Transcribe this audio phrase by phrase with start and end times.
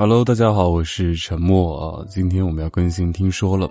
[0.00, 2.06] Hello，大家好，我是沉默啊。
[2.08, 3.68] 今天我们要更新，听说了。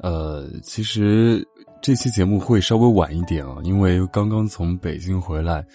[0.00, 1.44] 呃，其实
[1.82, 5.66] 这期节目会稍微晚一点啊，因为刚刚从北京回来。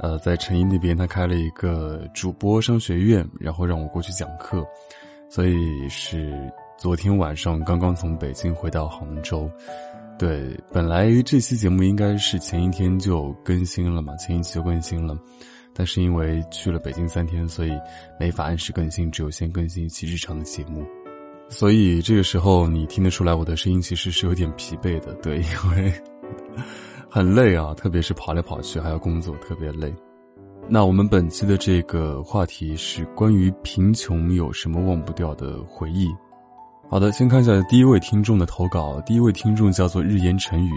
[0.00, 4.66] 呃，在成毅那边，他开了一个主播商学院，然后让我过去讲课，
[5.28, 9.46] 所以是昨天晚上刚刚从北京回到杭州。
[10.18, 15.14] 对，本来这期节目应该是前一天就更新了嘛，前一期就更新了。
[15.78, 17.70] 但是因为去了北京三天，所以
[18.18, 20.84] 没法按时更新，只有先更新一期日常的节目。
[21.48, 25.92] 所以这个时候你听得出来我的声音其实是有点疲惫的，对，因为
[27.08, 29.94] 很累啊，特别是跑来跑去还要工作，特别累。
[30.68, 36.08] 那我们本期的这个话题是关于贫穷有什么忘不掉的回忆。
[36.90, 40.72] 好的，先看一下第一位听众的投稿，第一位听众叫做日言成语。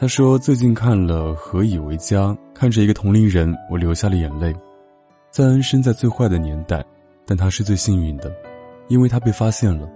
[0.00, 4.50] 他说：“最近看了《何以为家》，看着一个同龄人，我流下了眼泪。
[5.30, 6.82] 赞恩生在最坏的年代，
[7.26, 8.34] 但他是最幸运的，
[8.88, 9.86] 因为他被发现了。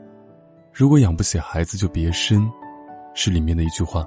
[0.74, 2.46] 如果养不起孩子，就别生，
[3.14, 4.06] 是里面的一句话。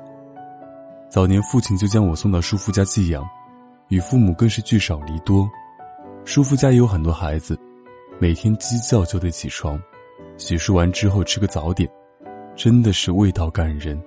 [1.09, 3.27] 早年父亲就将我送到叔父家寄养，
[3.87, 5.49] 与父母更是聚少离多。
[6.25, 7.57] 叔父家也有很多孩子，
[8.19, 9.81] 每天鸡叫就得起床，
[10.37, 11.89] 洗漱完之后吃个早点，
[12.55, 13.99] 真的是味道感人。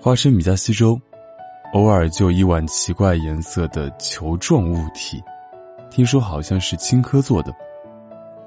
[0.00, 1.00] 花生米加稀粥。”
[1.72, 5.22] 偶尔就一碗奇怪颜色的球状物体，
[5.90, 7.50] 听说好像是青稞做的，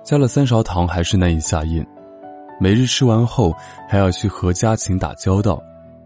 [0.04, 1.86] 加了三勺糖还是难以下咽。
[2.60, 3.52] 每日吃完后
[3.90, 5.60] 还要去和家禽打交道，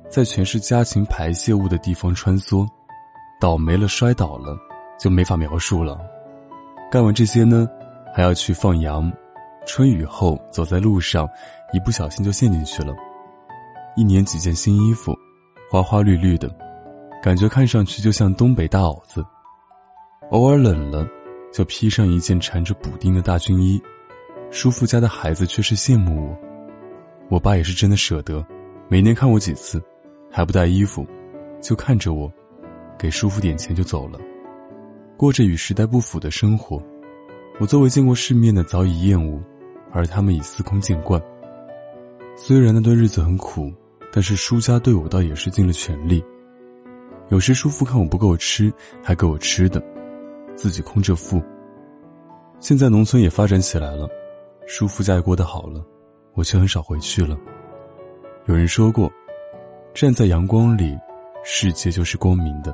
[0.09, 2.65] 在全是家禽排泄物的地方穿梭，
[3.37, 4.57] 倒霉了摔倒了，
[4.97, 5.99] 就没法描述了。
[6.89, 7.67] 干完这些呢，
[8.15, 9.11] 还要去放羊，
[9.65, 11.27] 春雨后走在路上，
[11.73, 12.95] 一不小心就陷进去了。
[13.97, 15.13] 一年几件新衣服，
[15.69, 16.49] 花花绿绿的。
[17.21, 19.25] 感觉看上去就像东北大袄子，
[20.31, 21.05] 偶尔冷了，
[21.51, 23.81] 就披上一件缠着补丁的大军衣。
[24.51, 26.37] 叔父家的孩子却是羡慕我，
[27.29, 28.43] 我爸也是真的舍得，
[28.87, 29.83] 每年看我几次，
[30.31, 31.05] 还不带衣服，
[31.61, 32.31] 就看着我，
[32.97, 34.17] 给叔父点钱就走了，
[35.17, 36.81] 过着与时代不符的生活。
[37.59, 39.37] 我作为见过世面的早已厌恶，
[39.91, 41.21] 而他们已司空见惯。
[42.37, 43.71] 虽然那段日子很苦，
[44.13, 46.23] 但是叔家对我倒也是尽了全力。
[47.29, 48.73] 有时叔父看我不够吃，
[49.03, 49.81] 还给我吃的，
[50.55, 51.41] 自己空着腹。
[52.59, 54.09] 现在农村也发展起来了，
[54.65, 55.85] 叔父家也过得好了，
[56.33, 57.37] 我却很少回去了。
[58.47, 59.11] 有人说过，
[59.93, 60.97] 站在阳光里，
[61.43, 62.71] 世界就是光明的。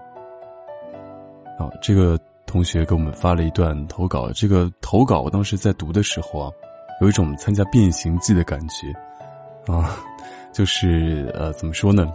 [1.60, 6.52] 啊，这个同学给我们发了一段投稿，这个投稿我当时在读的时候啊，
[7.02, 9.98] 有一种参加变形记的感觉，啊，
[10.54, 12.10] 就是呃，怎么说呢？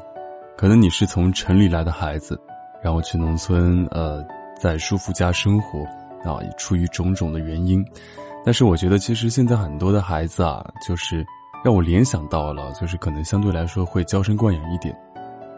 [0.60, 2.38] 可能你是从城里来的孩子，
[2.82, 4.22] 然后去农村，呃，
[4.60, 5.78] 在叔父家生活，
[6.22, 7.82] 啊，出于种种的原因。
[8.44, 11.24] 但是我觉得，其实现在很多的孩子啊，就是
[11.64, 14.94] 让我联想到了，就是可能相对来说会娇生惯养一点。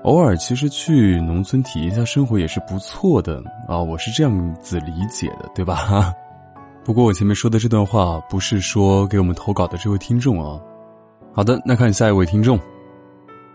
[0.05, 6.15] 偶尔其实去农村体验一下生活也是不错的啊，我是这样子理解的，对吧？
[6.87, 10.61] 不过我前面说的这段话不是说给我们投稿的这位听众啊。
[11.33, 12.57] 好的，那看下一位听众。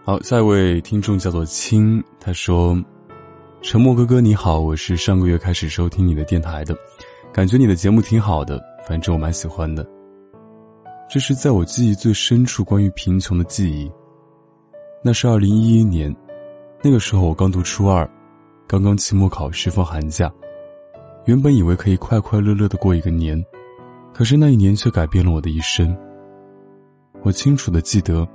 [0.07, 2.81] 好，下一位听众叫做青，他说
[3.61, 6.73] ：“沉默哥哥你好，我是上个月开始收听你的电台的，
[7.33, 8.57] 感觉你的节目挺好的，
[8.87, 9.85] 反正我蛮喜欢的。
[11.09, 13.91] 这是在我记忆最深处关于贫穷的记忆，
[15.03, 16.15] 那是二零一一年，
[16.81, 18.09] 那个时候我刚读初二，
[18.65, 20.31] 刚刚期末考试放寒假，
[21.25, 23.37] 原本以为可以快快乐乐的过一个年，
[24.13, 25.93] 可是那一年却改变了我的一生。
[27.23, 28.25] 我清楚的记得。”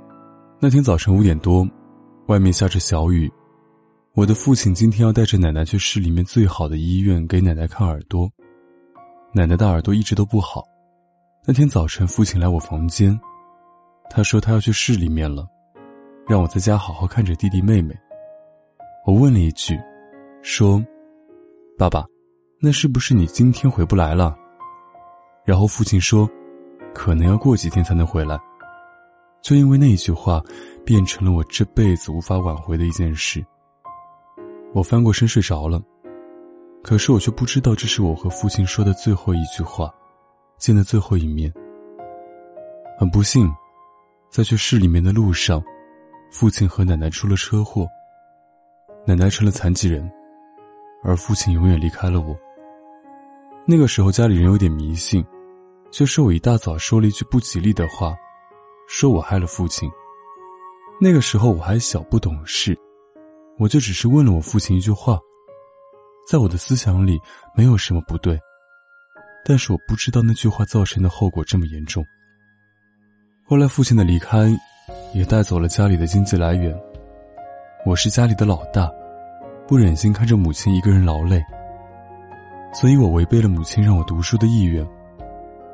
[0.63, 1.67] 那天早晨五点多，
[2.27, 3.29] 外面下着小雨。
[4.13, 8.31] 我的父亲今天要带着奶奶去市里面最好的医院给奶奶看耳朵。
[9.33, 10.63] 奶奶的耳朵一直都不好。
[11.45, 13.19] 那天早晨，父亲来我房间，
[14.09, 15.45] 他说他要去市里面了，
[16.29, 17.93] 让我在家好好看着弟弟妹妹。
[19.05, 19.77] 我问了一句，
[20.43, 20.81] 说
[21.77, 22.05] ：“爸爸，
[22.61, 24.33] 那是不是你今天回不来了？”
[25.43, 26.25] 然后父亲说
[26.95, 28.39] ：“可能要过几天才能回来。”
[29.43, 30.41] 就因为那一句话，
[30.85, 33.45] 变成了我这辈子无法挽回的一件事。
[34.73, 35.83] 我翻过身睡着了，
[36.81, 39.93] 可是我却不知道这是我和父亲说的最后一句话，
[40.57, 41.53] 见的最后一面。
[42.97, 43.53] 很不幸，
[44.29, 45.61] 在去市里面的路上，
[46.31, 47.85] 父亲和奶奶出了车祸，
[49.05, 50.09] 奶奶成了残疾人，
[51.03, 52.33] 而父亲永远离开了我。
[53.65, 55.21] 那个时候家里人有点迷信，
[55.91, 58.15] 就说我一大早说了一句不吉利的话。
[58.87, 59.89] 说我害了父亲。
[61.01, 62.77] 那个时候我还小不懂事，
[63.57, 65.19] 我就只是问了我父亲一句话，
[66.29, 67.19] 在我的思想里
[67.55, 68.39] 没有什么不对，
[69.43, 72.05] 但是我不知道那句话造成的后果这么严重。
[73.45, 74.47] 后来父亲的离开，
[75.13, 76.79] 也带走了家里的经济来源。
[77.85, 78.89] 我是家里的老大，
[79.67, 81.43] 不忍心看着母亲一个人劳累，
[82.73, 84.87] 所以我违背了母亲让我读书的意愿，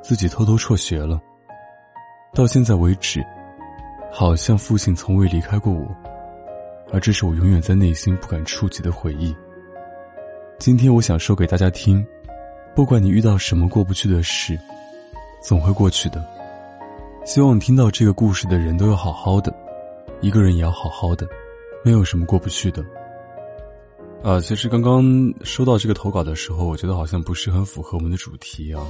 [0.02, 1.20] 自己偷偷辍学了。
[2.34, 3.26] 到现在为止，
[4.12, 5.88] 好像父亲从未离开过我，
[6.92, 9.36] 而这是我永远在内心不敢触及的回忆。
[10.58, 12.06] 今天我想说给大家听，
[12.76, 14.58] 不管你遇到什么过不去的事，
[15.42, 16.24] 总会过去的。
[17.26, 19.54] 希望听到这个故事的人都要好好的，
[20.22, 21.28] 一个人也要好好的。
[21.84, 22.84] 没有什么过不去的。
[24.22, 25.04] 啊，其实刚刚
[25.44, 28.86] 收到这个投稿的时候，我觉得好像不是很符合我们的主题啊。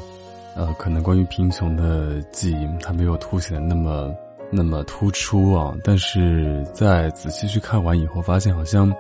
[0.56, 4.14] 呃，可能关于贫穷的记忆，它没有凸显的那么
[4.52, 5.76] 那么突出啊。
[5.84, 8.94] 但是在仔细去看完以后，发现好像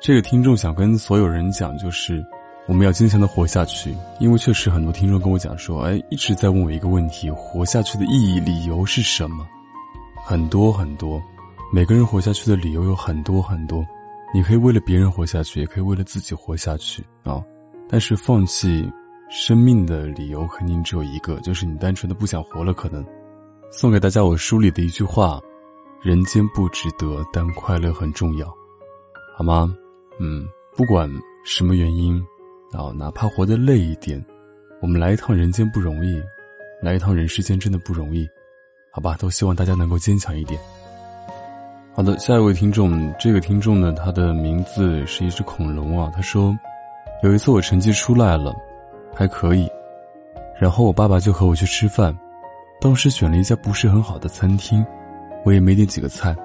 [0.00, 2.24] 这个听众想跟所有人讲，就是
[2.66, 3.94] 我们要坚强的活下去。
[4.18, 9.46] 因为确实很多听众跟我讲说，哎，一直在问我一个问题：活下去的意义、理由是什么？
[10.22, 11.20] 很多很多。
[11.72, 13.84] 每个人活下去的理由有很多很多，
[14.34, 17.42] 你可以为了别人活下去，也可以为了自己活下去啊。
[17.88, 18.90] 但是放弃
[19.30, 22.74] 生命的理由肯定只有一个，就是你单纯的不想活了。
[22.74, 23.04] 可能
[23.70, 25.40] 送给大家我书里的一句话：
[26.02, 28.52] 人间不值得，但快乐很重要，
[29.36, 29.72] 好吗？
[30.18, 30.44] 嗯，
[30.76, 31.08] 不管
[31.44, 32.20] 什么原因
[32.72, 34.22] 啊，哪怕活得累一点，
[34.82, 36.20] 我们来一趟人间不容易，
[36.82, 38.28] 来一趟人世间真的不容易，
[38.90, 39.16] 好吧？
[39.16, 40.60] 都希望大家能够坚强一点。
[41.94, 46.10] 好的，下一位听众，这个听众呢，他的名字是一只恐龙啊。
[46.12, 46.52] 他说，
[47.22, 48.52] 有一次我成绩出来了，
[49.14, 49.68] 还可以，
[50.58, 52.16] 然后我爸爸就和我去吃饭，
[52.80, 54.84] 当时选了一家不是很好的餐厅，
[55.44, 56.36] 我也没点几个菜。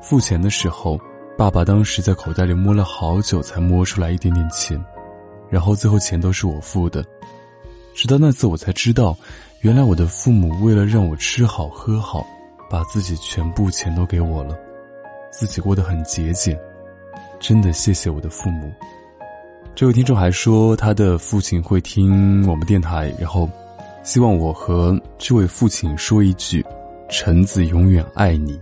[0.00, 0.98] 付钱的时候，
[1.36, 4.82] 爸爸当时在口袋里摸了好久，才摸出来一点点钱，
[5.48, 7.04] 然后最后钱都是我付的。
[7.94, 9.16] 直到那次，我才知道，
[9.60, 12.26] 原来我的父母为了让我吃好喝好。
[12.70, 14.56] 把自己全部钱都给我了，
[15.32, 16.56] 自己过得很节俭，
[17.40, 18.72] 真的谢谢我的父母。
[19.80, 23.48] 这位听众还说，他的父亲会听我们电台，然后
[24.02, 26.62] 希望我和这位父亲说一句
[27.08, 28.60] ：“臣子永远爱你。”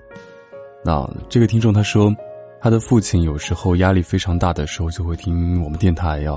[0.84, 2.14] 那这个听众他说，
[2.60, 6.32] 他的父亲有时候压力非常大的时候就会听我们电台呀。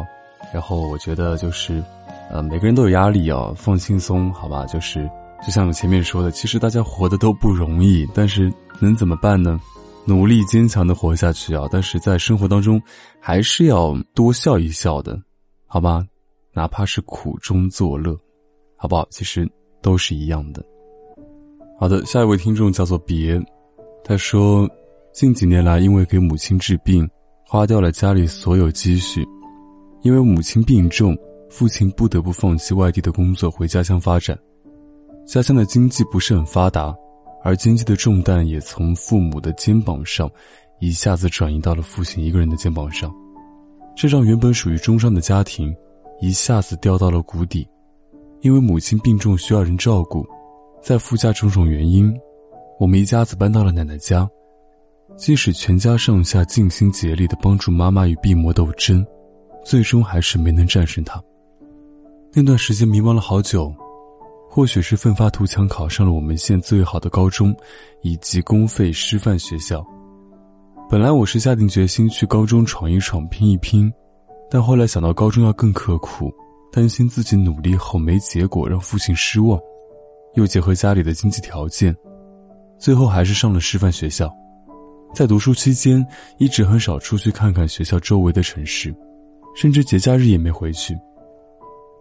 [0.51, 1.83] 然后我觉得就是，
[2.31, 5.07] 呃，每个人都有压力哦，放轻松，好吧，就是。
[5.45, 9.61] 就像我前面说的，其实大家活的都不容易，但是能怎么办呢？
[10.05, 11.67] 努力坚强的活下去啊！
[11.71, 12.81] 但是在生活当中，
[13.19, 15.21] 还是要多笑一笑的，
[15.67, 16.05] 好吧？
[16.53, 18.17] 哪怕是苦中作乐，
[18.75, 19.07] 好不好？
[19.09, 19.49] 其实
[19.81, 20.63] 都是一样的。
[21.79, 23.41] 好的，下一位听众叫做别，
[24.03, 24.69] 他说，
[25.13, 27.09] 近几年来因为给母亲治病，
[27.45, 29.25] 花掉了家里所有积蓄，
[30.01, 31.17] 因为母亲病重，
[31.49, 34.37] 父亲不得不放弃外地的工作，回家乡发展。
[35.25, 36.93] 家乡的经济不是很发达，
[37.43, 40.29] 而经济的重担也从父母的肩膀上，
[40.79, 43.13] 一下子转移到了父亲一个人的肩膀上，
[43.95, 45.75] 这让原本属于中上的家庭，
[46.21, 47.67] 一下子掉到了谷底。
[48.41, 50.25] 因为母亲病重需要人照顾，
[50.81, 52.11] 在附加种种原因，
[52.79, 54.27] 我们一家子搬到了奶奶家。
[55.17, 59.05] 即使全家上下尽心竭力的帮助妈妈与病魔斗争，
[59.63, 61.21] 最终还是没能战胜她。
[62.33, 63.71] 那段时间迷茫了好久。
[64.53, 67.55] 或许是奋发图强，考上了我们县最好的高中，
[68.01, 69.81] 以及公费师范学校。
[70.89, 73.89] 本来我是下定决心去高中闯一闯、拼一拼，
[74.49, 76.29] 但后来想到高中要更刻苦，
[76.69, 79.57] 担心自己努力后没结果让父亲失望，
[80.33, 81.95] 又结合家里的经济条件，
[82.77, 84.29] 最后还是上了师范学校。
[85.15, 86.05] 在读书期间，
[86.39, 88.93] 一直很少出去看看学校周围的城市，
[89.55, 90.93] 甚至节假日也没回去。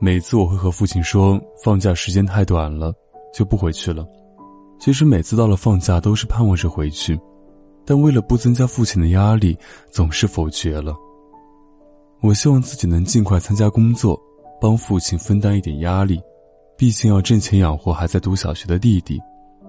[0.03, 2.91] 每次我会和父亲说，放假时间太短了，
[3.35, 4.03] 就不回去了。
[4.79, 7.21] 其实每次到了放假，都是盼望着回去，
[7.85, 9.55] 但为了不增加父亲的压力，
[9.91, 10.97] 总是否决了。
[12.23, 14.19] 我希望自己能尽快参加工作，
[14.59, 16.19] 帮父亲分担一点压力，
[16.79, 19.21] 毕竟要挣钱养活还在读小学的弟弟，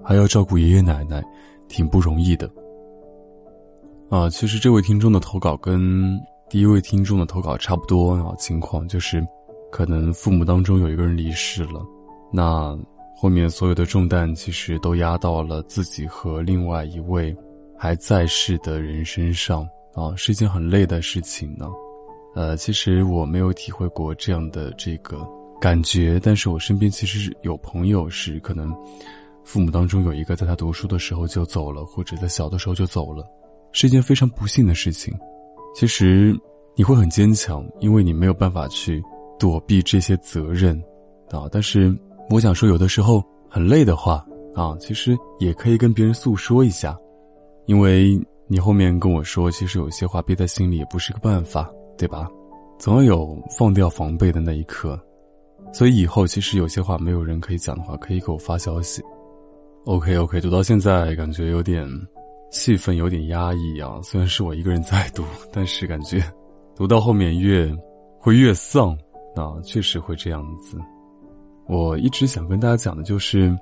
[0.02, 1.22] 还要照顾爷爷奶奶，
[1.68, 2.50] 挺不容易的。
[4.08, 9.22] 啊，其实这位听众的投稿跟第一位听众的投稿差不多啊，情况就是。
[9.72, 11.82] 可能父母当中有一个人离世了，
[12.30, 12.78] 那
[13.16, 17.34] 后面所有的重担其实都压到了自己和另外一位
[17.78, 21.70] 还在世的人身上啊，是一件很累的事情呢。
[22.34, 25.26] 呃，其实我没有体会过这样的这个
[25.58, 28.74] 感觉，但是我身边其实有朋友是可能
[29.42, 33.24] 父母当中有一个在他读书的时候就走了，或者在小的时候就走了，
[33.72, 35.14] 是一件非常不幸的事情。
[35.74, 36.38] 其实
[36.76, 39.02] 你会很坚强，因为你没有办法去。
[39.42, 40.80] 躲避这些责任，
[41.32, 41.48] 啊。
[41.50, 41.92] 但是
[42.30, 43.20] 我想说，有的时候
[43.50, 46.96] 很累的话啊，其实也可以跟别人诉说一下，
[47.66, 51.68] 因为你后面跟我说，其实有些话憋在心里也不是个办法，
[51.98, 52.28] 对吧？
[52.78, 54.96] 总要有放掉防备的那一刻。
[55.72, 59.02] 所以以后其实有些话没有人可以讲的话，可以给我发消息。
[59.86, 61.84] OK OK，读到现在感觉有点
[62.52, 63.98] 气氛有点压抑啊。
[64.04, 66.22] 虽然是我一个人在读，但是感觉
[66.76, 67.68] 读到后面越
[68.20, 68.96] 会越丧
[69.34, 70.78] 啊，确实会这样子。
[71.66, 73.56] 我一直想跟大家讲的就是，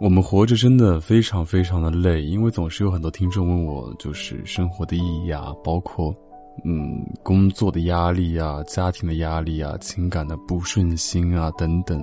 [0.00, 6.14] 我们活着真的非常非常的累，因为总是有很多听众问我，就是生活的意义啊，包括。
[6.64, 12.02] 嗯，工作的压力啊，家庭的压力啊，情感的不顺心啊，等等。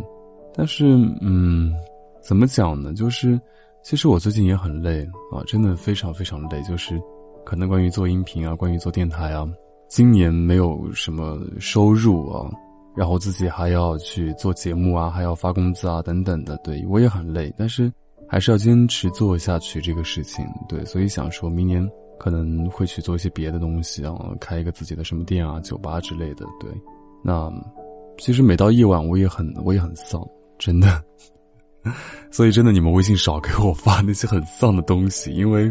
[0.53, 1.73] 但是，嗯，
[2.21, 2.93] 怎么讲呢？
[2.93, 3.41] 就是，
[3.81, 6.61] 其实我最近也很累啊，真的非常非常累。
[6.61, 7.01] 就是，
[7.43, 9.49] 可能关于做音频啊，关于做电台啊，
[9.87, 12.47] 今年没有什么收入啊，
[12.95, 16.57] 然后自己还要去做节目啊，还要发工资啊，等等的。
[16.63, 17.91] 对我也很累，但是
[18.27, 20.45] 还是要坚持做下去这个事情。
[20.67, 21.89] 对，所以想说明年。
[22.19, 26.45] 可能会去做一些别的东西啊，开一个自己的什么店啊、酒吧之类的。
[26.57, 26.69] 对，
[27.21, 27.51] 那
[28.17, 30.25] 其实每到夜晚我也很我也很丧，
[30.57, 31.03] 真的。
[32.31, 35.69] 所以真的，你们微信少给我发那些很丧的东西，因为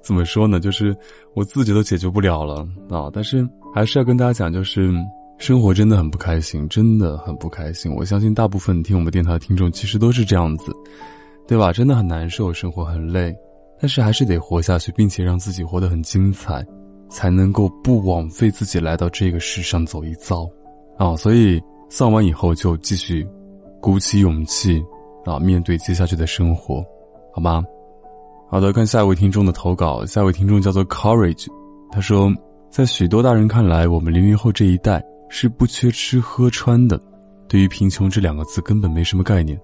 [0.00, 0.96] 怎么说呢，就是
[1.34, 3.08] 我自己都解决不了了啊。
[3.12, 4.90] 但是还是要跟大家讲，就是
[5.38, 7.92] 生活真的很不开心，真的很不开心。
[7.94, 10.72] 我相信大部分听我们电台的听众其实都是这样子，
[11.46, 11.72] 对吧？
[11.72, 13.34] 真的很难受，生活很累。
[13.80, 16.64] 但是还是得活下去，并且让自己活得很精彩，
[17.10, 20.48] 才能够不枉费自己来到这个世上走一遭，
[20.96, 21.14] 啊！
[21.16, 21.60] 所以
[21.90, 23.26] 丧完以后就继续，
[23.82, 24.82] 鼓起勇气
[25.26, 26.82] 啊，面对接下去的生活，
[27.34, 27.62] 好吗？
[28.48, 31.48] 好的，看下一位听众的投稿，下一位听众叫做 Courage，
[31.90, 32.32] 他说，
[32.70, 35.04] 在许多大人看来，我们零零后这一代
[35.36, 36.96] 是不缺吃喝穿的，
[37.48, 39.60] 对于贫穷这两个字根本没什么概念。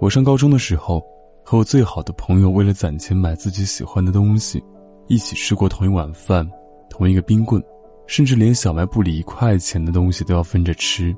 [0.00, 1.00] 我上高中的时候。
[1.46, 4.64] 和我最好的朋友为了攒钱买自己喜欢的东西，
[5.08, 6.50] 一起吃过同一碗饭，
[6.88, 7.62] 同一个冰棍，
[8.06, 11.14] 甚至连小卖部里一块钱的东西都要分着吃。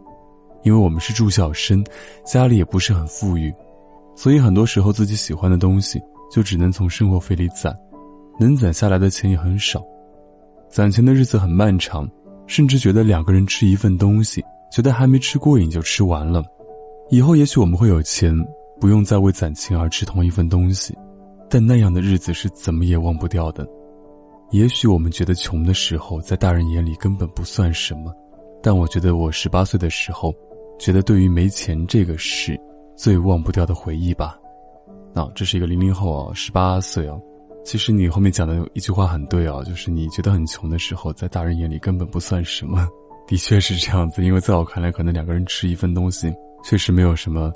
[0.65, 1.85] 因为我们是住校生，
[2.25, 3.55] 家里也不是很富裕，
[4.17, 7.73] 所以很多时候自己喜欢的东西就只能从生活费里攒，
[8.41, 9.81] 能攒下来的钱也很少。
[10.69, 12.11] 攒钱的日子很漫长，
[12.47, 16.45] 甚至觉得两个人吃一份东西，觉得还没吃过瘾就吃完了。
[17.11, 18.37] 以后也许我们会有钱。
[18.79, 20.95] 不用再为攒钱而吃同一份东西，
[21.49, 23.67] 但那样的日子是怎么也忘不掉的。
[24.51, 28.15] 也许我们觉得穷的时候，在大人眼里根本不算什么，
[28.63, 30.31] 但我觉得我十八岁的时候，
[30.79, 32.55] 觉得对于没钱这个事，
[32.95, 34.39] 最忘不掉的回忆吧。
[35.15, 37.17] 啊，这是一个零零后啊，十八岁啊。
[37.67, 42.89] 其实你后面讲的一句话很对啊，就是你觉得很穷的时候，在大人眼里根本不算什么。
[43.27, 46.33] 的确是这样子，因为在我看来，可能两个人吃一份东西，
[46.63, 47.53] 确实没有什么。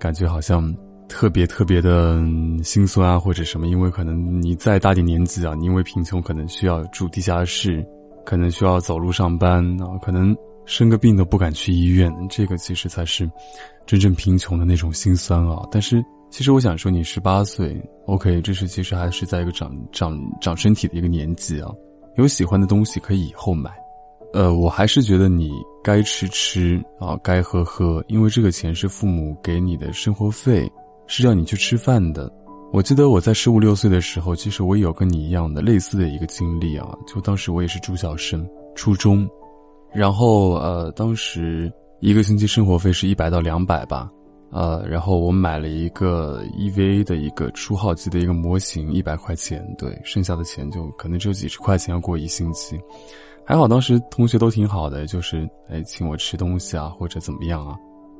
[0.00, 0.74] 感觉好像
[1.08, 2.20] 特别特别的
[2.64, 7.86] 心酸啊，或者什么，因为可能你再大点年纪啊，你因为贫穷可能需要住地下室，
[8.26, 13.30] 可能需要走路上班啊，可能生个病都不敢去医院，这个其实才是
[13.86, 15.62] 真正贫穷的那种心酸啊。
[15.70, 21.70] 但是其实我想说，你十八岁，OK，这是其实还是在一个长长长身体的一个年纪啊，
[22.16, 23.70] 有喜欢的东西可以以后买。
[24.32, 25.50] 呃，我还是觉得你
[25.84, 30.66] 该吃吃啊，该喝喝，因为这个钱是父母给你的生活费，
[31.06, 32.32] 是让你去吃饭的。
[32.72, 39.28] 我记得我在十五六岁的时候，其实我也有跟你一样的类似的一个经历啊，就当时我也是住校生，初中，
[39.92, 41.70] 然后呃，当时
[42.00, 44.10] 一个星期生活费是一百到两百吧，
[44.52, 52.78] 呃，然后我买了一个 EVA 的一个初号机的一个模型，一百块钱，对，剩下的钱就可能只有几十块钱要过一星期。
[53.44, 57.76] 还好当时同学都挺好的，就是哎请我吃东西啊，或者怎么样啊，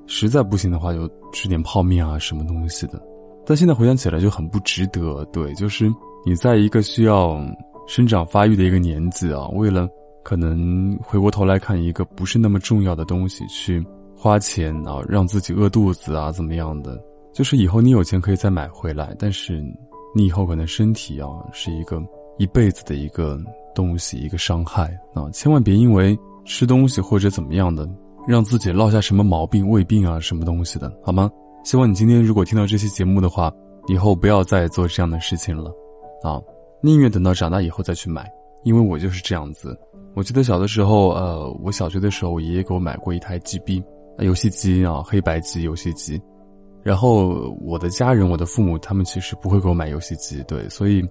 [0.06, 3.00] 实在不行的话就吃点泡面啊什么东西的。
[3.44, 5.92] 但现在回想起来就很不值得，对，就是
[6.24, 7.44] 你在一个需要
[7.86, 9.86] 生长发育的一个年纪啊，为了
[10.22, 13.84] 可能回过头来看一个不是那么重要的东西去
[14.22, 16.96] 花钱啊，让自己饿肚子啊怎么样的，
[17.32, 19.60] 就是以后你有钱可以再买回来，但是
[20.14, 22.00] 你以后可能身体啊是一个
[22.38, 23.36] 一辈子的一个。
[23.74, 26.14] 东西一个伤害啊，千万别因为
[26.44, 27.88] 吃东西或者怎么样的，
[28.28, 31.30] 让自己落下什么毛病、胃病啊，什么东西的，好吗？
[31.64, 33.50] 希望你今天如果听到这期节目的话，
[33.88, 35.70] 以后不要再做这样的事情了，
[36.22, 36.38] 啊，
[36.82, 38.30] 宁愿等到长大以后再去买，
[38.62, 39.74] 因为我就是这样子。
[40.14, 43.82] 我记得小的时候，呃，我小学的时候，我爷爷给我买过一台 GB
[44.18, 46.20] 游戏机啊，黑白机游戏机。
[46.82, 51.02] 然后我的家人，我的父母他们其实不会给我买游戏机，对，所以。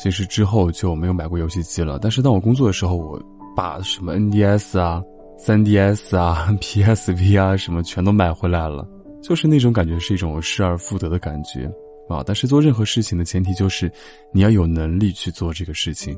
[0.00, 3.20] 其实之后就没有买过游戏机了，但是当我工作的时候，我
[3.56, 5.02] 把什么 NDS 啊、
[5.40, 8.86] 3DS 啊、 PSV 啊什么全都买回来了。
[9.20, 11.68] 就是那种感觉是一种失而复得的感觉
[12.08, 12.22] 啊。
[12.24, 13.90] 但是做任何事情的前提就是
[14.32, 16.16] 你要有能力去做这个事情。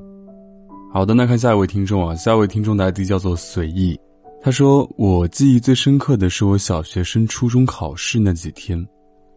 [0.92, 3.98] 好的，那看下一位听众啊，下一位听众的 ID 叫做随意，
[4.42, 8.88] 他说我记忆最深刻的是我小学升初中考试那几天，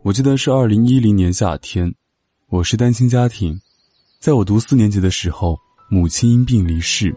[0.02, 1.94] 我记得是二零一零年夏天，
[2.48, 3.60] 我是单亲家庭，
[4.22, 7.14] 在我读四年级的时候，母亲因病离世，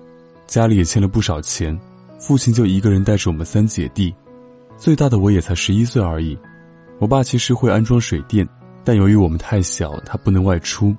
[0.49, 1.79] 家里也欠了不少钱，
[2.19, 4.13] 父亲就一个人带着我们三姐弟，
[4.77, 6.37] 最大的我也才十一岁而已，
[6.99, 8.47] 我爸其实会安装水电，
[8.83, 10.93] 但由于我们太小，他不能外出，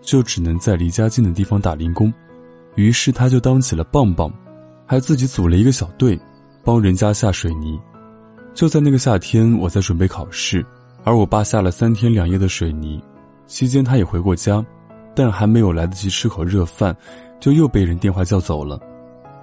[0.00, 2.10] 就只能在离家近的地方打零工。
[2.74, 4.32] 于是他就当起了棒棒，
[4.92, 6.20] 还自己组了一个小队，
[6.62, 7.80] 帮人家下水泥。
[8.52, 10.62] 就在那个夏天，我在准备考试，
[11.02, 13.02] 而我爸下了三天两夜的水泥，
[13.46, 14.62] 期间他也回过家，
[15.14, 16.94] 但还没有来得及吃口热饭，
[17.40, 18.78] 就又被人电话叫走了。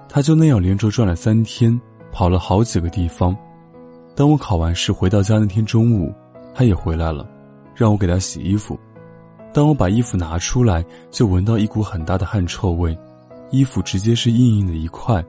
[0.08, 1.76] 他就那样连轴转了三天，
[2.12, 3.36] 跑了好几个地方。
[4.14, 6.14] 当我考完试回到家那天中午，
[6.54, 7.28] 他也回来了，
[7.74, 8.78] 让我给他洗衣服。
[9.52, 12.96] 当我把衣服拿出来，就闻到一股很大的汗臭味。
[13.50, 15.20] 衣服直接是硬硬的一块，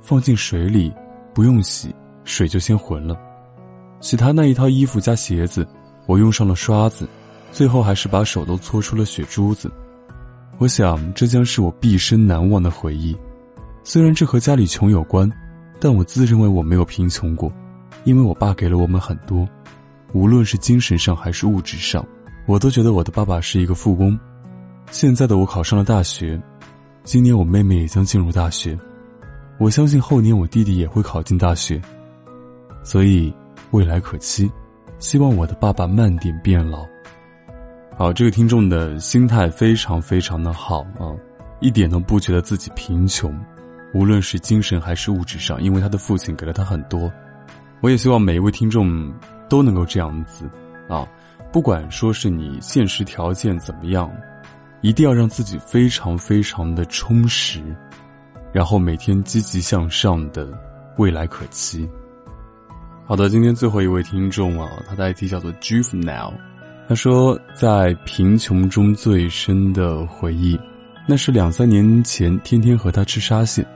[0.00, 0.92] 放进水里，
[1.34, 3.16] 不用洗，水就先浑了。
[4.00, 5.66] 洗他那一套衣服加鞋子，
[6.06, 7.08] 我用上了刷子，
[7.52, 9.70] 最后还是把手都搓出了血珠子。
[10.58, 13.16] 我想这将是我毕生难忘的回忆。
[13.84, 15.30] 虽然这和家里穷有关，
[15.80, 17.52] 但我自认为我没有贫穷过，
[18.04, 19.48] 因为我爸给了我们很多，
[20.12, 22.04] 无论是精神上还是物质上，
[22.46, 24.18] 我都觉得我的爸爸是一个富翁。
[24.90, 26.40] 现在的我考上了大学。
[27.04, 28.78] 今年我妹妹也将进入大学，
[29.58, 31.82] 我相信后年我弟弟也会考进大学，
[32.84, 33.34] 所以
[33.72, 34.50] 未来可期。
[35.00, 36.86] 希望我的爸爸慢点变老。
[37.96, 41.10] 好，这个听众的心态非常非常的好啊，
[41.60, 43.36] 一点都不觉得自己贫穷，
[43.92, 47.12] 无论是精神还是物质上，因为他的父亲给了他很多。
[47.80, 49.12] 我也希望每一位听众
[49.48, 50.48] 都能够这样子
[50.88, 51.06] 啊，
[51.52, 54.08] 不管说是你现实条件怎么样。
[54.80, 57.60] 一定要让自己非常非常的充实，
[58.52, 60.48] 然后每天积极向上的
[60.96, 61.88] 未来可期。
[63.06, 66.34] 好的，今天最后一位听众啊，他的 ID 叫做 Juvenile，
[66.88, 70.58] 他说在贫穷中最深的回忆，
[71.06, 73.66] 那是两三年前天天和他吃沙县，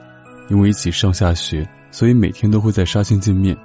[0.49, 3.57] 因为一起上下学，所以每天都会在沙县见面。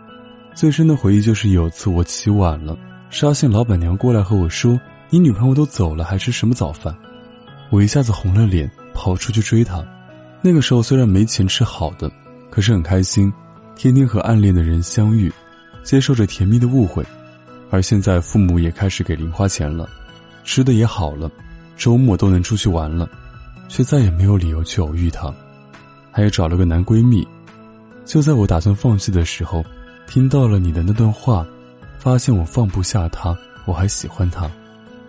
[0.55, 2.77] 最深的回忆就是有次我起晚了，
[3.11, 6.97] 沙县老板娘过来和我说：“你女朋友都走了，还吃什么早饭？”
[7.71, 9.85] 我一下子红了脸，跑出去追他。
[10.41, 12.11] 那个时候虽然没钱吃好的，
[12.51, 13.33] 可是很开心，
[13.75, 15.33] 天天和暗恋的人相遇，
[15.83, 17.05] 接受着甜蜜的误会。
[17.71, 19.89] 而现在父母也开始给零花钱了，
[20.45, 21.31] 吃的也好了，
[21.77, 23.09] 周末都能出去玩了，
[23.69, 25.33] 却再也没有理由去偶遇他。
[26.11, 27.27] 还有找了个男闺蜜。
[28.07, 29.63] 就在我打算放弃的时候，
[30.07, 31.47] 听到了你的那段话，
[31.99, 34.51] 发现我放不下他，我还喜欢他。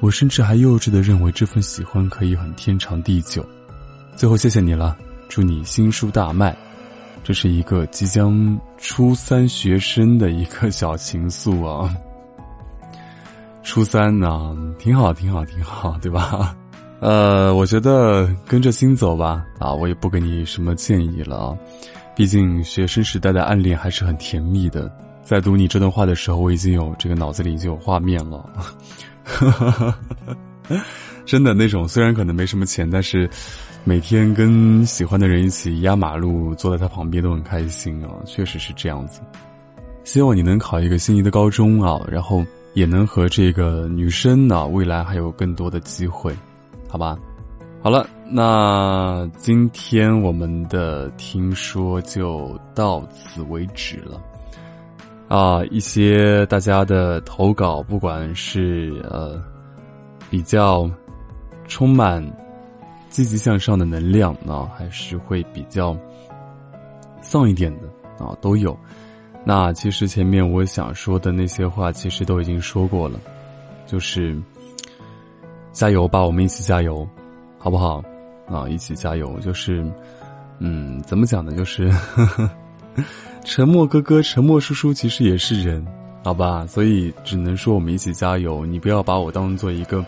[0.02, 3.46] 我甚至还幼稚的认为这份喜欢可以很天长地久。
[4.18, 4.98] 最后，谢谢你了，
[5.30, 6.54] 祝你新书大卖。
[7.24, 11.96] 这是一个即将初三学生的一个小情愫啊。
[13.62, 16.58] 初三呢，挺好，挺好，挺好，对吧？
[17.00, 19.46] 呃，我觉得跟着心走吧。
[19.60, 21.56] 啊，我也不给你什么建议了啊。
[22.16, 24.92] 毕竟学生时代的暗恋还是很甜蜜的。
[25.24, 28.50] 在读你这段话的时候，我已经有这个脑子里已经有画面了。
[31.24, 33.30] 真的那种，虽然可能没什么钱，但是
[33.84, 38.10] 每天跟喜欢的人一起压马路，坐在他旁边都很开心啊！
[38.26, 39.22] 确实是这样子。
[40.04, 46.36] 希望你能考一个心仪的高中啊，然后也能和这个女生呢，未来还有更多的机会，
[46.88, 47.18] 好吧？
[47.82, 54.22] 好了，那今天我们的听说就到此为止了。
[55.30, 59.42] 啊，一些大家的投稿，不管是呃
[60.30, 60.90] 比较
[61.68, 62.24] 充满
[63.10, 65.98] 积极向上的能量啊，还是会比较
[67.22, 67.88] 丧一点的
[68.24, 68.78] 啊，都有。
[69.44, 73.20] 那其实前面我想说的那些话，其实都已经说过了，
[73.86, 74.38] 就是
[75.72, 77.08] 加油吧，我们一起加油，
[77.58, 78.04] 好不好？
[78.48, 79.86] 啊，一起加油，就是
[80.60, 81.54] 嗯，怎么讲呢？
[81.54, 81.92] 就是。
[83.46, 85.86] 沉默哥哥，沉默叔叔其实也是人，
[86.24, 88.66] 好吧，所以只能说我们一起加油。
[88.66, 90.06] 你不要把我当做一个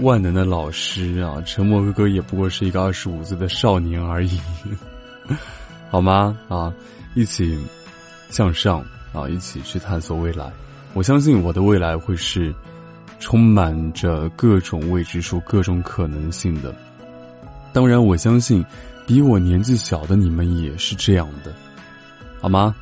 [0.00, 1.42] 万能的老师啊！
[1.44, 4.40] 沉默哥哥也不过是一个二十五岁的少年而已，
[5.90, 6.38] 好吗？
[6.48, 6.72] 啊，
[7.14, 7.58] 一起
[8.30, 10.50] 向上啊，一起去探索未来。
[10.94, 12.54] 我相信我的未来会是
[13.18, 16.74] 充满着各种未知数、各种可能性的。
[17.72, 18.64] 当然，我相信
[19.06, 21.52] 比我年纪小的你们也是这样的。
[22.40, 22.74] 好吗？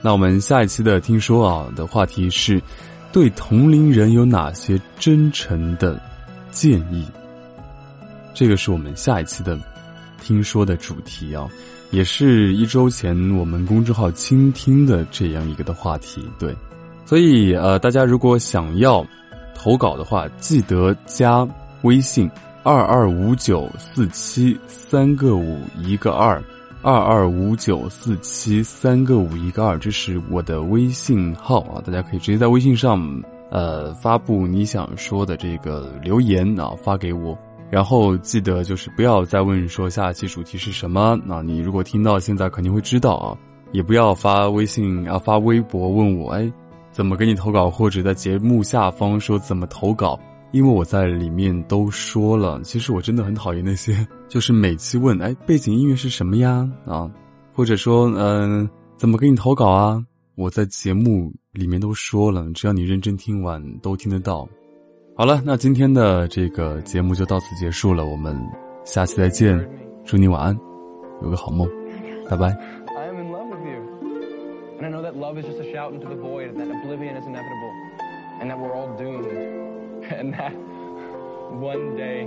[0.00, 2.60] 那我们下一期的听说啊的话题是，
[3.12, 6.00] 对同龄人有哪些真诚的
[6.52, 7.04] 建议？
[8.32, 9.58] 这个是我们下一期的
[10.22, 11.48] 听说的主题啊，
[11.90, 16.24] 也是一周前我们公众号倾听的这样一个的话题。
[16.38, 16.54] 对，
[17.04, 19.04] 所以呃，大家如果想要
[19.54, 21.44] 投稿的话，记得加
[21.82, 22.30] 微信
[22.62, 26.40] 二二五九四七三个五一个二。
[26.84, 32.98] 二二五九四七三个五一个二，这是我的微信号啊，大家可以直接在微信上，
[33.52, 37.36] 呃，发布你想说的这个留言啊，发给我。
[37.70, 43.36] 然后记得就是不要再问说下期主题是什么，那你如果听到现在肯定会知道啊，
[43.70, 46.50] 也不要发微信啊发微博问我，哎，
[46.90, 50.18] 怎么给你投稿，或者在节目下方说怎么投稿。
[50.50, 56.68] 因为我在里面都说了，其实我真的很讨厌那些，就是每期问，哎，背景音乐是什么呀？
[56.86, 57.10] 啊，
[57.54, 60.02] 或者说，嗯，怎么给你投稿啊？
[60.34, 64.48] 我在节目里面都说了，只要你认真听完，都听得到。
[65.14, 68.34] 好了，那今天的这个节目就到此结束了，我们
[68.84, 69.68] 下期再见，
[70.02, 70.58] 祝你晚安，
[71.20, 71.68] 有个好梦，
[72.30, 72.56] 拜拜 i。
[80.10, 80.52] and that
[81.60, 82.26] one day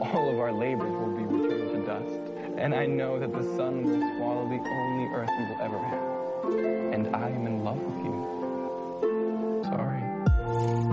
[0.00, 2.32] all of our labors will be returned to dust.
[2.56, 6.04] And I know that the sun will swallow the only earth we will ever have.
[6.94, 8.09] And I am in love with you.
[10.60, 10.89] Thank you.